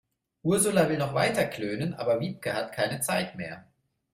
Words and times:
Ursula 0.43 0.87
will 0.89 0.97
noch 0.97 1.13
weiter 1.13 1.45
klönen, 1.45 1.93
aber 1.93 2.19
Wiebke 2.21 2.51
hat 2.55 2.71
keine 2.71 3.01
Zeit 3.01 3.35
mehr. 3.35 3.67